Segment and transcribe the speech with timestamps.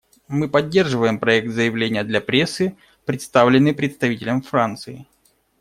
[0.27, 5.05] Мы поддерживаем проект заявления для прессы, представленный представителем Франции.